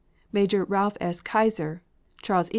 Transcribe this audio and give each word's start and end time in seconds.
Major 0.31 0.63
Ralph 0.65 0.97
S. 0.99 1.21
Keyser; 1.21 1.81
Charles 2.23 2.47
E. 2.47 2.49